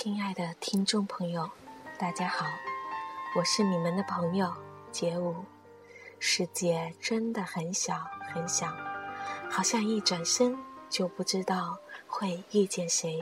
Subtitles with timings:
[0.00, 1.50] 亲爱的听众朋友，
[1.98, 2.46] 大家好，
[3.34, 4.54] 我是你们的朋友
[4.92, 5.34] 杰武。
[6.20, 8.72] 世界真的很小很小，
[9.50, 10.56] 好像一转身
[10.88, 11.76] 就不知道
[12.06, 13.18] 会遇见谁；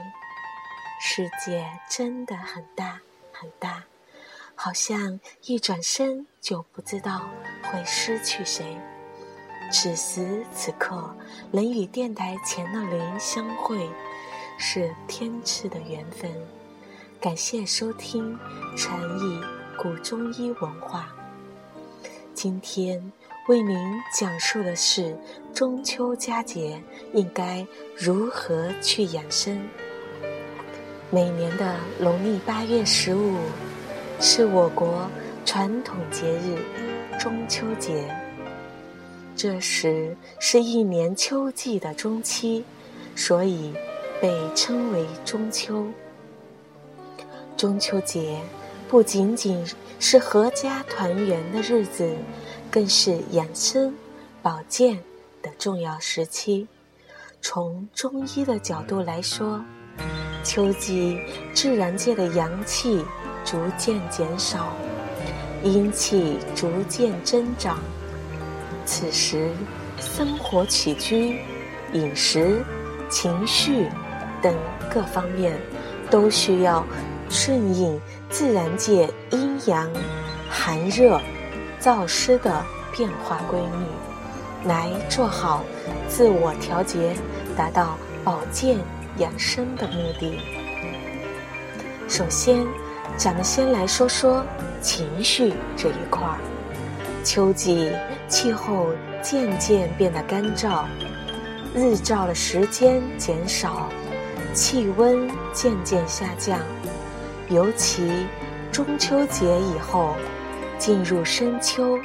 [1.01, 3.01] 世界真的很大
[3.33, 3.83] 很大，
[4.53, 7.27] 好像一转身就不知道
[7.63, 8.77] 会失去谁。
[9.71, 11.11] 此时此刻，
[11.49, 13.89] 能与电台前的您相会，
[14.59, 16.31] 是天赐的缘分。
[17.19, 18.37] 感谢收听
[18.75, 19.41] 诚意
[19.75, 21.11] 古中医文化。
[22.35, 23.11] 今天
[23.47, 23.75] 为您
[24.13, 25.17] 讲述的是
[25.51, 26.79] 中秋佳节
[27.13, 27.65] 应该
[27.97, 29.59] 如何去养生。
[31.09, 33.37] 每年的农历八月十五
[34.19, 35.09] 是我国
[35.43, 36.59] 传统节日
[37.19, 38.15] 中秋节，
[39.35, 42.63] 这时是一年秋季的中期，
[43.15, 43.73] 所以
[44.21, 45.87] 被称为中秋。
[47.55, 48.39] 中秋节
[48.87, 49.65] 不仅仅
[49.99, 52.15] 是阖家团圆的日子，
[52.69, 53.93] 更是养生
[54.41, 54.99] 保健
[55.41, 56.67] 的重要时期。
[57.41, 59.63] 从中医的角度来说，
[60.43, 61.19] 秋季
[61.53, 63.03] 自然界的阳气
[63.43, 64.73] 逐渐减少，
[65.63, 67.79] 阴气逐渐增长。
[68.85, 69.51] 此时，
[69.99, 71.39] 生活起居、
[71.93, 72.63] 饮食、
[73.09, 73.87] 情绪
[74.41, 74.55] 等
[74.89, 75.59] 各方面
[76.09, 76.85] 都需要。
[77.29, 79.85] 顺应自然界阴阳、
[80.49, 81.19] 寒热、
[81.77, 85.65] 燥湿的变化规律，来做好
[86.07, 87.13] 自我调节，
[87.57, 88.79] 达到保健
[89.17, 90.39] 养生的目的。
[92.07, 92.65] 首先，
[93.17, 94.41] 咱们先来说说
[94.81, 96.39] 情绪这一块儿。
[97.25, 97.91] 秋季
[98.29, 98.87] 气候
[99.21, 100.85] 渐渐变得干燥，
[101.75, 103.89] 日照的时间减少，
[104.57, 106.59] 气温渐渐下降。
[107.47, 108.11] 尤其
[108.71, 110.15] 中秋节以后，
[110.79, 111.95] 进入深秋，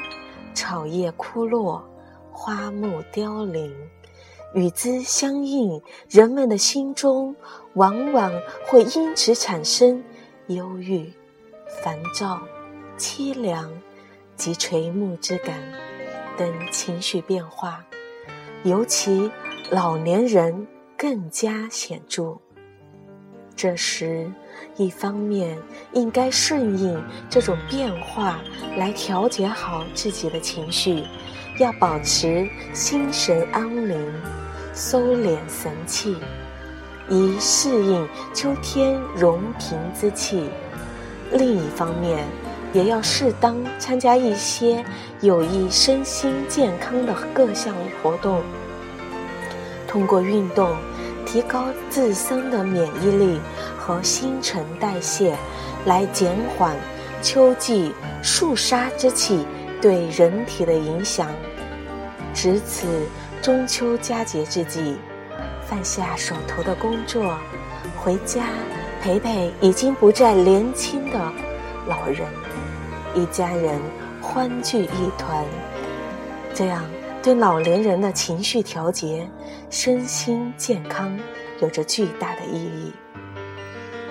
[0.52, 1.82] 草叶枯落，
[2.30, 3.74] 花木凋零，
[4.52, 7.34] 与之相应，人们的心中
[7.72, 8.30] 往往
[8.66, 10.04] 会因此产生
[10.48, 11.10] 忧郁、
[11.82, 12.42] 烦躁、
[12.98, 13.72] 凄凉
[14.36, 15.58] 及垂暮之感
[16.36, 17.82] 等情绪变化，
[18.62, 19.30] 尤其
[19.70, 20.66] 老年人
[21.02, 22.38] 更加显著。
[23.56, 24.30] 这时，
[24.76, 25.58] 一方面
[25.94, 26.96] 应该顺应
[27.28, 28.38] 这种变化
[28.76, 31.02] 来调节好自己的情绪，
[31.58, 33.98] 要保持心神安宁，
[34.72, 36.16] 收敛神气，
[37.08, 40.44] 以适应秋天容平之气；
[41.32, 42.24] 另一方面，
[42.72, 44.84] 也要适当参加一些
[45.20, 48.40] 有益身心健康的各项活动，
[49.88, 50.72] 通过运动。
[51.32, 53.40] 提高自身的免疫力
[53.78, 55.34] 和新陈代谢，
[55.86, 56.76] 来减缓
[57.22, 59.46] 秋季肃杀之气
[59.80, 61.30] 对人体的影响。
[62.34, 62.86] 值此
[63.40, 64.98] 中秋佳节之际，
[65.66, 67.34] 放下手头的工作，
[67.96, 68.42] 回家
[69.00, 71.18] 陪陪已经不再年轻的
[71.86, 72.28] 老人，
[73.14, 73.80] 一家人
[74.20, 75.46] 欢聚一团，
[76.52, 76.84] 这样。
[77.22, 79.30] 对老年人的情绪调节、
[79.70, 81.16] 身心健康
[81.60, 82.92] 有着巨大的意义。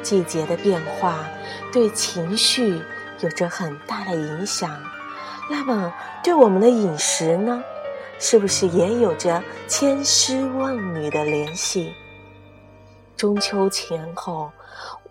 [0.02, 1.28] 季节的变化
[1.74, 2.82] 对情绪
[3.20, 4.82] 有着很大的影响，
[5.50, 7.62] 那么对我们的饮食呢，
[8.18, 11.94] 是不是也有着千丝万缕的联系？
[13.18, 14.50] 中秋前后，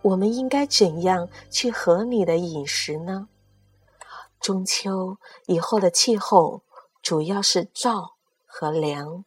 [0.01, 3.29] 我们应该怎样去合理的饮食呢？
[4.41, 5.19] 中秋
[5.49, 6.63] 以后的气候。
[7.03, 8.13] 主要是燥
[8.47, 9.25] 和凉，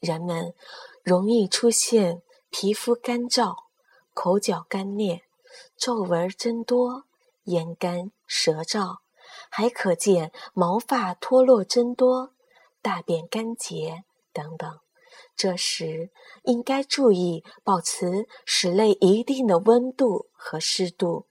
[0.00, 0.54] 人们
[1.02, 3.54] 容易出现皮肤干燥、
[4.12, 5.22] 口角干裂、
[5.76, 7.04] 皱纹增多、
[7.44, 8.98] 眼干舌燥，
[9.50, 12.34] 还可见毛发脱落增多、
[12.82, 14.78] 大便干结等等。
[15.34, 16.10] 这时
[16.42, 21.26] 应该注意保持室内一定的温度和湿度，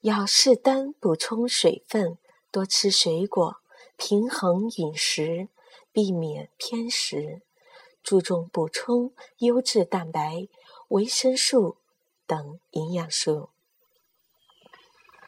[0.00, 2.18] 要适当补充水分，
[2.50, 3.58] 多吃水果。
[3.96, 5.48] 平衡饮食，
[5.92, 7.42] 避免偏食，
[8.02, 10.46] 注重补充优质蛋白、
[10.88, 11.78] 维生素
[12.26, 13.50] 等营养素。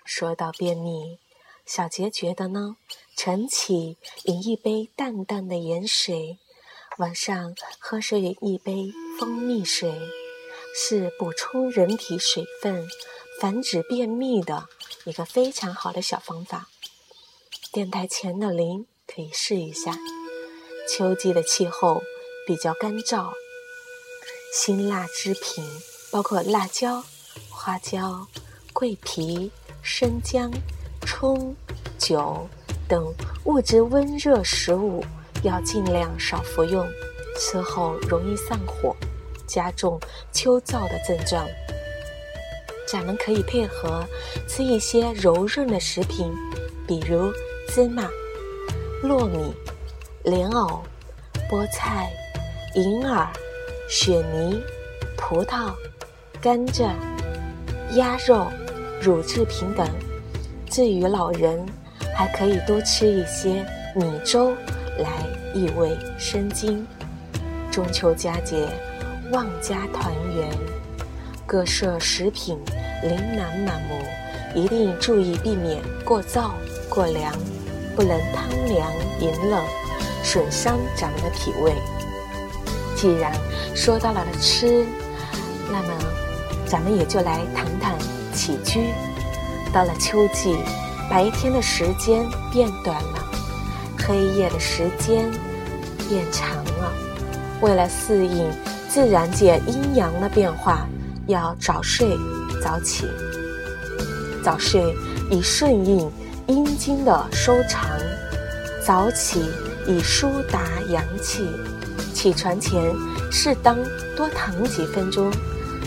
[0.04, 1.18] 说到便秘，
[1.66, 2.76] 小杰觉得呢，
[3.16, 6.38] 晨起饮一杯淡淡的盐水，
[6.98, 9.98] 晚上喝上一杯蜂蜜水，
[10.74, 12.86] 是补充人体水分、
[13.40, 14.68] 防止便秘的
[15.04, 16.68] 一个非常好的小方法。
[17.70, 19.92] 电台前的您可以试一下。
[20.88, 22.02] 秋季的气候
[22.46, 23.30] 比较干燥，
[24.54, 25.62] 辛辣之品
[26.10, 27.04] 包括辣椒、
[27.50, 28.26] 花椒、
[28.72, 30.50] 桂皮、生姜、
[31.06, 31.54] 葱、
[31.98, 32.48] 酒
[32.88, 35.04] 等物质温热食物
[35.42, 36.88] 要尽量少服用，
[37.38, 38.96] 吃后容易上火，
[39.46, 40.00] 加重
[40.32, 41.46] 秋燥的症状。
[42.86, 44.06] 咱们可以配合
[44.48, 46.32] 吃一些柔润的食品，
[46.86, 47.30] 比如
[47.68, 48.08] 芝麻、
[49.04, 49.54] 糯米、
[50.24, 50.82] 莲藕、
[51.50, 52.10] 菠菜、
[52.74, 53.28] 银耳、
[53.90, 54.60] 雪梨、
[55.16, 55.70] 葡萄、
[56.40, 56.90] 甘蔗。
[57.94, 58.46] 鸭肉、
[59.00, 59.88] 乳制品等。
[60.70, 61.64] 至于老人，
[62.14, 64.54] 还可以多吃一些米粥
[64.98, 65.08] 来
[65.54, 66.86] 益胃生津。
[67.70, 68.68] 中秋佳节，
[69.30, 70.50] 万家团圆，
[71.46, 72.58] 各色食品
[73.02, 74.02] 琳琅满目，
[74.54, 76.50] 一定注意避免过燥、
[76.90, 77.32] 过凉，
[77.98, 79.60] 不能贪凉饮冷，
[80.22, 81.74] 损伤咱们的脾胃。
[82.94, 83.32] 既然
[83.74, 84.86] 说到了吃，
[85.72, 85.88] 那么。
[86.64, 87.98] 咱们也就来谈谈
[88.34, 88.90] 起居。
[89.72, 90.54] 到了秋季，
[91.08, 92.22] 白天的时间
[92.52, 93.24] 变短了，
[94.06, 95.30] 黑夜的时间
[96.10, 96.92] 变长了。
[97.62, 98.52] 为了适应
[98.86, 100.86] 自然界阴阳的变化，
[101.26, 102.18] 要早睡
[102.62, 103.06] 早起。
[104.44, 104.94] 早睡
[105.30, 106.08] 以顺应
[106.48, 107.86] 阴经的收藏，
[108.82, 109.44] 早起
[109.86, 111.46] 以舒达阳气。
[112.14, 112.82] 起床前
[113.30, 113.76] 适当
[114.16, 115.30] 多躺几分钟，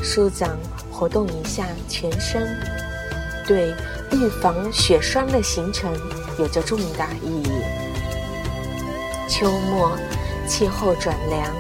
[0.02, 0.58] 舒展。
[0.92, 2.48] 活动一下全身，
[3.48, 3.74] 对
[4.12, 5.92] 预防血栓的形成
[6.38, 7.50] 有着重大意义。
[9.28, 9.98] 秋末
[10.48, 11.52] 气候转凉，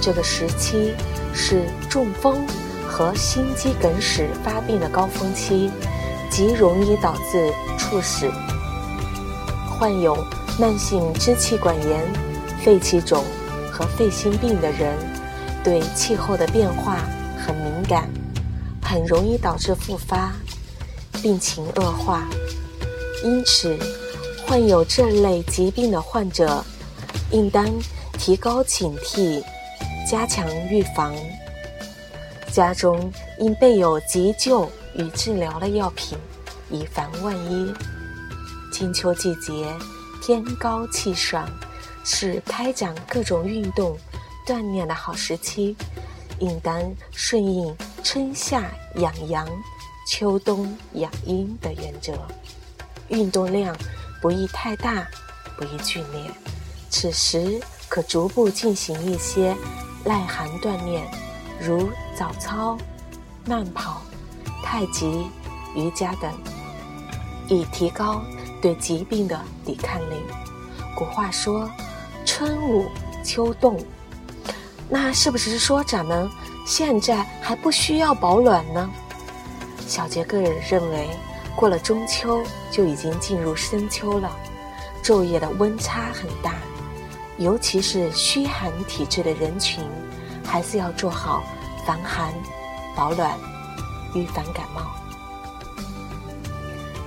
[0.00, 0.94] 这个时期
[1.34, 2.46] 是中风
[2.88, 5.70] 和心肌梗死发病的高峰期，
[6.32, 8.30] 极容易导致猝死。
[9.78, 10.16] 患有
[10.58, 12.02] 慢性支气管炎、
[12.64, 13.22] 肺气肿
[13.70, 14.96] 和肺心病的人，
[15.62, 16.96] 对气候的变化
[17.36, 18.08] 很敏感。
[18.82, 20.32] 很容易导致复发，
[21.22, 22.26] 病情恶化。
[23.24, 23.78] 因此，
[24.46, 26.64] 患有这类疾病的患者，
[27.30, 27.66] 应当
[28.18, 29.42] 提高警惕，
[30.10, 31.14] 加强预防。
[32.50, 36.18] 家中应备有急救与治疗的药品，
[36.70, 37.72] 以防万一。
[38.70, 39.72] 金秋季节，
[40.22, 41.48] 天高气爽，
[42.04, 43.96] 是开展各种运动、
[44.46, 45.76] 锻炼的好时期。
[46.38, 48.64] 应当顺应春夏
[48.96, 49.46] 养阳、
[50.08, 52.14] 秋冬养阴的原则，
[53.08, 53.76] 运动量
[54.20, 55.06] 不宜太大，
[55.56, 56.30] 不宜剧烈。
[56.90, 59.56] 此时可逐步进行一些
[60.04, 61.06] 耐寒锻炼，
[61.60, 61.88] 如
[62.18, 62.76] 早操、
[63.46, 64.02] 慢跑、
[64.62, 65.26] 太极、
[65.74, 66.30] 瑜伽等，
[67.48, 68.22] 以提高
[68.60, 70.14] 对疾病的抵抗力。
[70.96, 71.68] 古话说
[72.24, 72.86] ：“春捂
[73.24, 73.78] 秋冻。”
[74.88, 76.30] 那是不是说咱们
[76.66, 78.90] 现在还不需要保暖呢？
[79.86, 81.08] 小杰个人认为，
[81.56, 84.30] 过了中秋就已经进入深秋了，
[85.02, 86.54] 昼夜的温差很大，
[87.38, 89.82] 尤其是虚寒体质的人群，
[90.44, 91.42] 还是要做好
[91.86, 92.32] 防寒、
[92.94, 93.36] 保暖，
[94.14, 94.90] 预防感冒。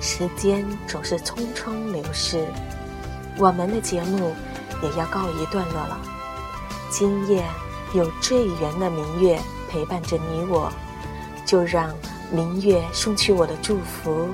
[0.01, 2.45] 时间总是匆匆流逝，
[3.37, 4.33] 我们的节目
[4.81, 5.99] 也要告一段落了，
[6.89, 7.43] 今夜。
[7.93, 10.69] 有最圆的明月陪伴着你我，
[11.45, 11.95] 就让
[12.29, 14.27] 明月送去我的祝福，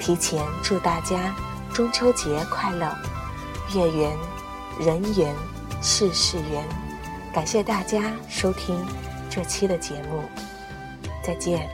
[0.00, 1.34] 提前祝大家
[1.74, 2.90] 中秋节快乐，
[3.74, 4.16] 月圆
[4.80, 5.34] 人圆
[5.82, 6.64] 事事圆。
[7.34, 8.82] 感谢大家收听
[9.28, 10.22] 这期的节目，
[11.22, 11.68] 再见。